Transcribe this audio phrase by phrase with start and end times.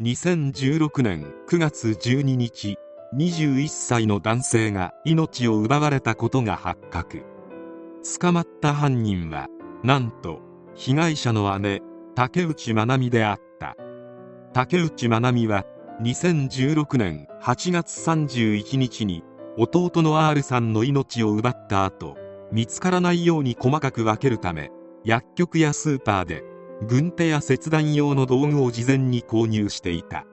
[0.00, 2.76] 2016年9月12日
[3.16, 7.24] 21歳の男性が命を奪われたことが発覚。
[8.20, 9.48] 捕まった犯人は
[9.82, 10.38] なんと
[10.76, 11.82] 被害者の姉
[12.14, 13.74] 竹内まなみであった。
[14.52, 15.64] 竹内まなみは
[16.00, 19.24] 2016年8月31日に
[19.56, 22.16] 弟の R さんの命を奪った後
[22.52, 24.70] 見つからないように細かく分けるため
[25.04, 26.44] 薬局やスーパーで
[26.86, 30.24] 軍手や切断用の道具を事前に購入していた。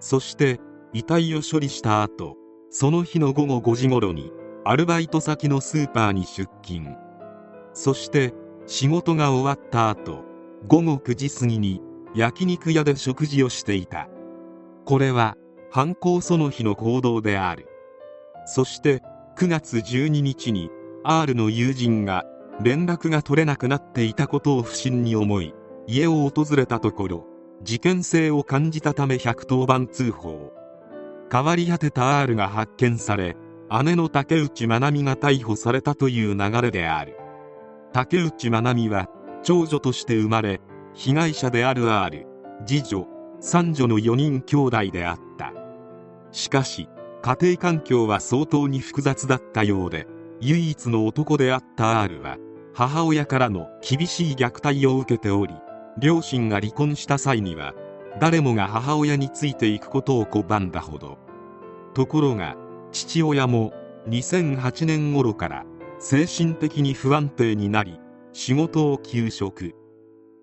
[0.00, 0.60] そして
[0.92, 2.36] 遺体を処理した後
[2.70, 4.32] その日の午後5時頃に
[4.64, 6.96] アルバイト先のスーパーに出勤。
[7.72, 8.32] そして
[8.66, 10.24] 仕事が終わった後
[10.66, 11.82] 午後9時過ぎに
[12.14, 14.08] 焼肉屋で食事をしていた。
[14.84, 15.36] これは
[15.70, 17.68] 犯行その日の行動である。
[18.46, 19.02] そして
[19.36, 20.70] 9月12日に
[21.04, 22.24] R の友人が
[22.62, 25.54] 連絡が取れなくなっていたことを不審に思い
[25.86, 27.26] 家を訪れたところ
[27.62, 30.52] 事件性を感じたため110番通報。
[31.30, 33.36] 変わり果てた R が発見され
[33.84, 37.16] 姉の竹内まなみが逮捕されたという流れである。
[37.92, 39.08] 竹内まなみは
[39.42, 40.60] 長女として生まれ
[40.94, 42.26] 被害者である R
[42.66, 43.06] 次女
[43.40, 45.52] 三女の4人兄弟であった。
[46.32, 46.88] しかし
[47.22, 50.06] 家庭環境は相当に複雑だったようで
[50.40, 52.36] 唯一の男であった R は
[52.74, 55.54] 母親からの厳しい虐待を受けており
[55.98, 57.74] 両親が離婚した際には
[58.20, 61.18] 誰もが母親についていくことを拒んだほど。
[61.94, 62.56] ところが
[62.92, 63.72] 父親も
[64.08, 65.64] 2008年頃から
[65.98, 67.98] 精神的に不安定になり
[68.32, 69.74] 仕事を休職。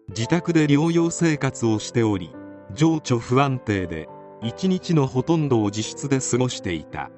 [0.09, 2.31] 自宅で療養生活をしており
[2.73, 4.09] 情緒不安定で
[4.41, 7.11] 一日のほとんどを自室で過ごしていた。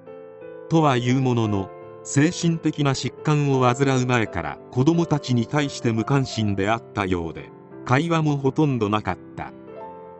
[0.69, 1.69] とはいうものの
[2.03, 7.54] 精神的な疾患を患う前から子供たちに対して無関心であったようで。
[7.85, 9.53] 会話もほとんどなかった。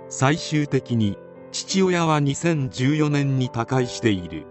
[0.08, 1.18] 最終的に
[1.52, 4.46] 父親は2014年に他界している。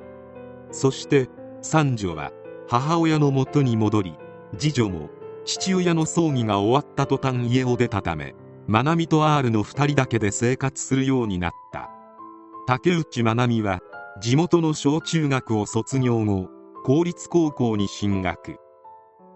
[0.73, 1.29] そして
[1.63, 2.33] 三女は
[2.69, 4.15] 母親のもとに戻り
[4.59, 5.11] 次女も
[5.45, 8.35] 父親の葬儀が終わった途端家を出たため
[8.67, 11.91] まなみと R の2人だけで生活するようになった。
[12.67, 13.81] 竹内まなみは
[14.21, 16.49] 地元の小中学を卒業後
[16.85, 18.57] 公立高校に進学。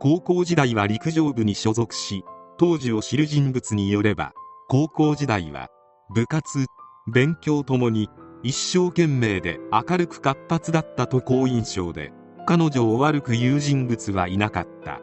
[0.00, 2.24] 高校時代は陸上部に所属し
[2.58, 4.32] 当時を知る人物によれば
[4.68, 5.68] 高校時代は
[6.12, 6.66] 部活
[7.06, 8.10] 勉強ともに
[8.42, 12.12] 一生懸命で明るく活発だったと好印象で
[12.46, 15.00] 彼女を悪く言う人物はいなかった。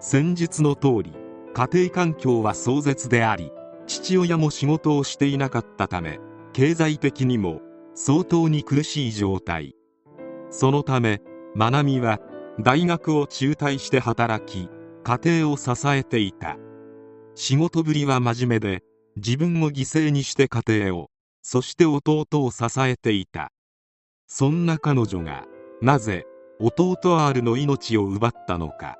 [0.00, 1.12] 先日の通り
[1.52, 3.52] 家庭環境は壮絶であり
[3.86, 6.18] 父親も仕事をしていなかったため
[6.52, 7.60] 経済的にも
[7.94, 9.74] 相当に苦しい状態。
[10.48, 11.20] そのため
[11.58, 12.20] 愛美は
[12.60, 14.70] 大学を中退して働き
[15.04, 16.56] 家庭を支えていた。
[17.34, 18.82] 仕事ぶりは真面目で
[19.16, 21.10] 自分を犠牲にして家庭を
[21.42, 23.50] そして弟を支えていた。
[24.26, 25.44] そんな彼女が
[25.80, 26.26] なぜ
[26.60, 26.96] 弟
[27.26, 28.98] R の命を奪ったのか。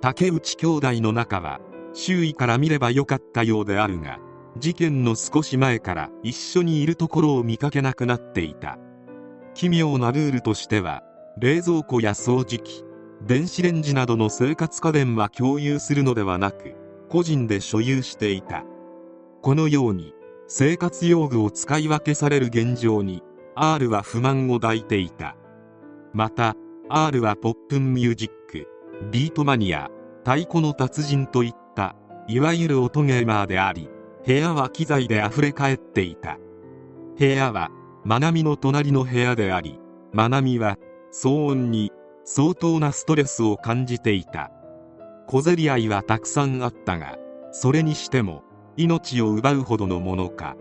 [0.00, 1.60] 竹内兄弟の仲は
[1.92, 4.18] 周囲から見ればよかったようであるが
[4.58, 8.78] 事件の少し前から一緒にいるところを見かけなくなっていた。
[9.54, 11.02] 奇妙なルールとしては
[11.38, 12.84] 冷蔵庫や掃除機
[13.22, 16.74] 電子レンジなどの生活家電は共有するのではなく
[17.08, 18.64] 個人で所有していた。
[19.42, 20.12] このように
[20.48, 23.22] 生活用具を使い分けされる現状に
[23.54, 25.36] R は不満を抱いていた。
[26.12, 26.54] また
[26.88, 28.68] R はポップンミュージック
[29.10, 29.90] ビートマニア
[30.24, 31.96] 太鼓の達人といった
[32.28, 33.88] いわゆる音ゲーマーであり
[34.24, 36.38] 部屋は機材で溢れ返っていた。
[37.18, 37.70] 部屋は
[38.04, 39.80] まなみの隣の部屋であり
[40.12, 40.78] まなみは
[41.12, 41.92] 騒音に
[42.24, 44.50] 相当なストレスを感じていた。
[45.26, 47.18] 小競り合いはたくさんあったが
[47.52, 48.44] それにしても
[48.76, 50.56] 命を奪うほどのものか。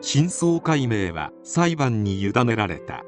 [0.00, 3.04] 真相解明は裁判に委ねられた。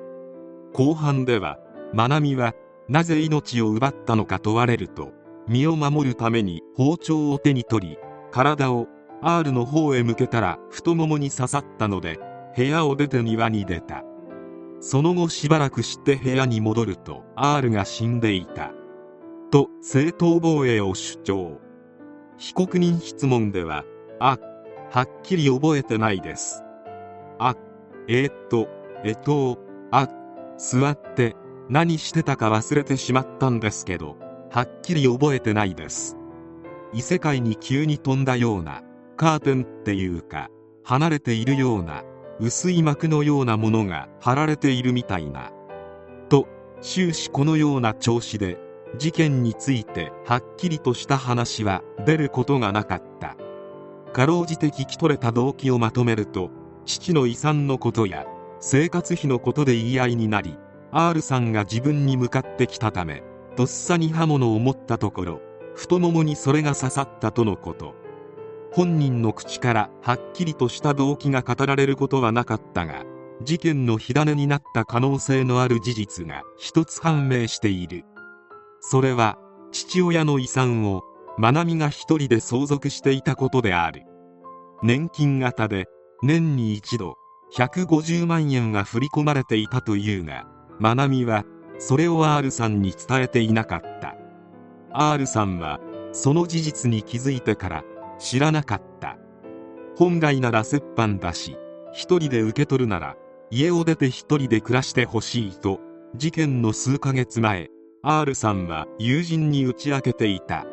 [0.72, 1.58] 後半では
[1.92, 2.54] まなみは
[2.88, 5.12] なぜ命を奪ったのか問われると
[5.48, 7.98] 身を守るために包丁を手に取り
[8.30, 8.86] 体を
[9.22, 12.18] R の方へ向けたら太ももに刺さったので
[12.56, 14.02] 部屋を出て庭に出た。
[14.80, 18.72] その後しばらくして部屋に戻ると R が死んでいた。
[19.56, 21.58] と正当防衛を主張。
[22.36, 23.86] 被告人質問では
[24.20, 24.36] あ
[24.90, 26.62] はっきり覚えてないです。
[27.38, 27.54] あ
[28.06, 28.68] えー、っと
[29.02, 29.58] えっと
[29.90, 30.08] あ
[30.58, 31.36] 座って
[31.70, 34.18] 何してたか忘れてしまったんですけど
[34.50, 36.18] はっきり覚えてないです。
[36.92, 38.82] 異世界に急に飛んだような
[39.16, 40.50] カーテンっていうか
[40.84, 42.04] 離れているような
[42.40, 45.50] 薄い膜のようなものが貼られているみたいな。
[46.28, 46.46] と
[46.82, 48.65] 終始このような調子で
[48.98, 53.36] 事件についてはっきりとした話は出ることがなかった。
[54.12, 56.50] かろうじて聞き取れた動機をまとめると
[56.86, 58.24] 父の遺産のことや
[58.60, 60.56] 生活費のことで言い合いになり
[60.90, 63.22] R さんが自分に向かってきたため
[63.56, 65.40] とっさに刃物を持ったところ
[65.74, 67.94] 太ももにそれが刺さったとのこと。
[68.72, 73.04] 本人の口からはっきりとした動機が語られることはなかったが
[73.42, 78.04] 事件の火種になった可能性のある事実が一つ判明している。
[78.88, 79.36] それは
[79.72, 81.02] 父親の遺産を
[81.40, 84.04] 愛美が一人で相続していたことである。
[84.80, 85.86] 年金型で
[86.22, 87.16] 年に一度
[87.56, 90.46] 150万円が振り込まれていたというが
[90.80, 91.44] 愛美は
[91.80, 94.14] それを R さんに伝えていなかった。
[94.92, 95.80] R さんは
[96.12, 97.84] その事実に気づいてから
[98.20, 99.18] 知らなかった。
[99.96, 101.56] 本来なら折半だし
[101.92, 103.16] 一人で受け取るなら
[103.50, 105.80] 家を出て一人で暮らしてほしいと
[106.14, 107.68] 事件の数ヶ月前
[108.08, 110.64] R さんは友人に打ち明けていた。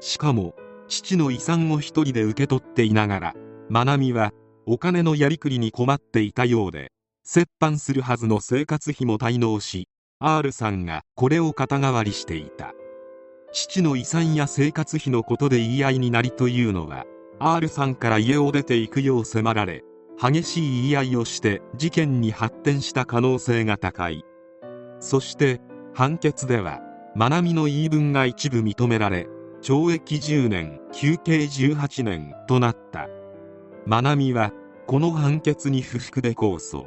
[0.00, 0.54] しかも
[0.88, 3.34] 父の遺産を一人で受け取っていながら
[3.70, 4.32] 愛美は
[4.64, 6.90] お金のやりくりに困っていたようで
[7.22, 9.90] 折半するはずの生活費も滞納し
[10.20, 12.72] R さんがこれを肩代わりしていた。
[13.52, 17.04] 父の遺産や生活費のことで言い合いになりというのは
[17.40, 19.84] R さんから家を出ていくよう迫られ
[20.18, 24.24] 激しい言い合いをして事件に発展した可能性が高い。
[24.98, 25.60] そして
[25.94, 26.80] 判決では
[27.16, 29.28] 愛美の言い分が一部認められ
[29.62, 33.08] 懲役10年休刑18年となった。
[33.88, 34.52] 愛美は
[34.86, 36.86] この判決に不服で控訴。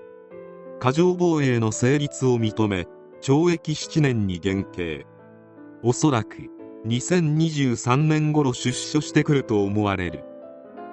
[0.79, 2.85] 過剰防衛の成立を認め
[3.21, 5.07] 懲役7年に減刑。
[5.81, 6.37] おそらく
[6.85, 10.23] 2023年頃出所してくると思われる。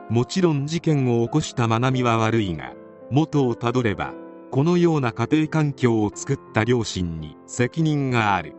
[0.09, 2.75] もちろん事件を起こした愛美は悪いが
[3.11, 4.15] 元をたどれば
[4.55, 8.55] このような家庭環境を作った両親に責任がある。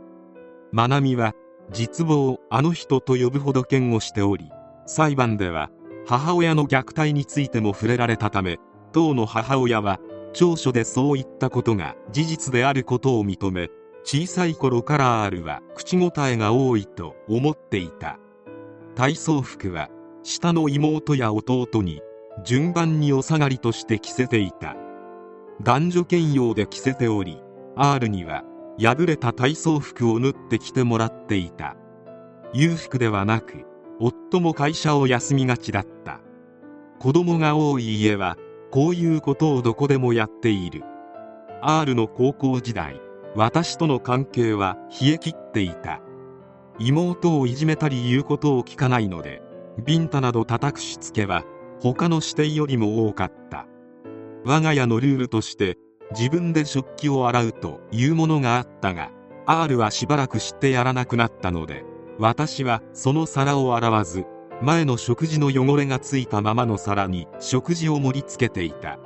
[0.76, 1.34] 愛美は
[1.72, 4.52] 実母あの人と呼ぶほど嫌悪しており
[4.86, 5.70] 裁判では
[6.06, 8.60] 母親の虐待についても触れられたため
[8.92, 10.02] 当の母親は
[10.34, 13.70] 長所でそういったことが事実であることを認め
[14.04, 18.20] 小さい頃から R は口答えが多いと思っていた。
[18.96, 19.88] 体操服は
[20.24, 22.02] 下の妹や弟に
[22.44, 24.76] 順番にお下がりとして着せていた。
[25.62, 27.42] 男女兼用で着せており
[27.76, 28.44] R には
[28.78, 31.76] 破れた体操服を縫って着てもらっていた。
[32.54, 33.66] 裕福ではなく
[34.00, 36.20] 夫も会社を休みがちだった。
[37.00, 38.38] 子供が多い家は
[38.72, 40.84] こういうことをどこでもやっている。
[41.62, 43.00] R の高校時代
[43.36, 46.02] 私との関係は冷え切っていた。
[46.80, 49.42] 妹をいじめたり言うことを聞かないので
[49.86, 51.44] ビンタなど叩くしつけは
[51.80, 53.68] 他の指定よりも多かった。
[54.46, 55.78] 我が家のルールとして
[56.12, 59.12] 自分で食器を洗うというものがあったが
[59.48, 61.84] R はしばらくしてやらなくなったので
[62.20, 64.26] 私はその皿を洗わず
[64.62, 69.00] 前の食事の汚れがついたままの皿に食事を盛り付けていた。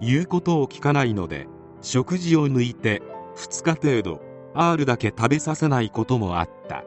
[0.00, 1.46] 言うことを聞かないので
[1.82, 3.02] 食事を抜いて
[3.36, 4.22] 2日程度
[4.54, 6.84] R だけ食べさせないこともあった。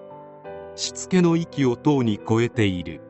[0.76, 3.02] しつけの域をとうに超えている。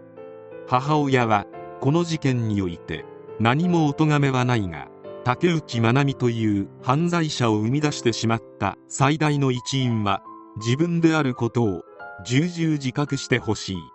[0.67, 1.45] 母親は
[1.79, 3.05] この事件において
[3.39, 4.87] 何もお咎めはないが
[5.23, 10.21] 竹内愛美という犯罪者を生み出してしまった最大の一因は
[10.57, 11.83] 自分であることを
[12.25, 13.92] 重々自覚してほしい。